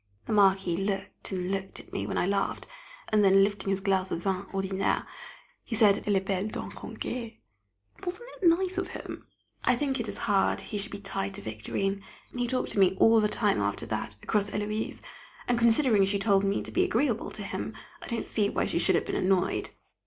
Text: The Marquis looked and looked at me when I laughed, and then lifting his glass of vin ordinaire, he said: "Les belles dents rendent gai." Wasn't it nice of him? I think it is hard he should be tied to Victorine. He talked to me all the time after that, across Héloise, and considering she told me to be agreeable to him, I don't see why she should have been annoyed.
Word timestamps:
The 0.25 0.33
Marquis 0.33 0.75
looked 0.77 1.31
and 1.31 1.51
looked 1.51 1.79
at 1.79 1.93
me 1.93 2.07
when 2.07 2.17
I 2.17 2.25
laughed, 2.25 2.65
and 3.09 3.23
then 3.23 3.43
lifting 3.43 3.69
his 3.69 3.81
glass 3.81 4.09
of 4.09 4.23
vin 4.23 4.47
ordinaire, 4.51 5.05
he 5.63 5.75
said: 5.75 6.07
"Les 6.07 6.19
belles 6.21 6.51
dents 6.53 6.75
rendent 6.77 6.99
gai." 6.99 7.39
Wasn't 8.03 8.23
it 8.41 8.47
nice 8.49 8.79
of 8.79 8.87
him? 8.97 9.27
I 9.63 9.75
think 9.75 9.99
it 9.99 10.07
is 10.07 10.17
hard 10.25 10.61
he 10.61 10.79
should 10.79 10.89
be 10.91 10.97
tied 10.97 11.35
to 11.35 11.41
Victorine. 11.41 12.01
He 12.35 12.47
talked 12.47 12.71
to 12.71 12.79
me 12.79 12.95
all 12.99 13.21
the 13.21 13.29
time 13.29 13.61
after 13.61 13.85
that, 13.85 14.15
across 14.23 14.49
Héloise, 14.49 15.01
and 15.47 15.59
considering 15.59 16.03
she 16.05 16.17
told 16.17 16.43
me 16.43 16.63
to 16.63 16.71
be 16.71 16.83
agreeable 16.83 17.29
to 17.29 17.43
him, 17.43 17.75
I 18.01 18.07
don't 18.07 18.25
see 18.25 18.49
why 18.49 18.65
she 18.65 18.79
should 18.79 18.95
have 18.95 19.05
been 19.05 19.15
annoyed. 19.15 19.69